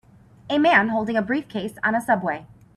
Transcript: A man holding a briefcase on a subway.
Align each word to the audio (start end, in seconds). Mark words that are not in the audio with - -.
A 0.49 0.57
man 0.57 0.87
holding 0.89 1.15
a 1.15 1.21
briefcase 1.21 1.75
on 1.83 1.93
a 1.93 2.01
subway. 2.01 2.47